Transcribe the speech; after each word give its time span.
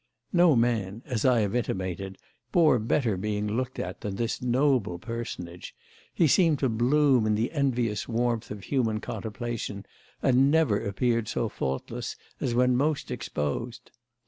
No 0.33 0.55
man, 0.55 1.03
as 1.05 1.25
I 1.25 1.41
have 1.41 1.53
intimated, 1.53 2.17
bore 2.51 2.79
better 2.79 3.17
being 3.17 3.45
looked 3.55 3.77
at 3.77 4.01
than 4.01 4.15
this 4.15 4.41
noble 4.41 4.97
personage; 4.97 5.75
he 6.11 6.25
seemed 6.25 6.57
to 6.57 6.69
bloom 6.69 7.27
in 7.27 7.35
the 7.35 7.51
envious 7.51 8.07
warmth 8.07 8.49
of 8.49 8.63
human 8.63 8.99
contemplation 8.99 9.85
and 10.23 10.49
never 10.49 10.83
appeared 10.83 11.27
so 11.27 11.49
faultless 11.49 12.15
as 12.39 12.55
when 12.55 12.75
most 12.75 13.11
exposed. 13.11 13.91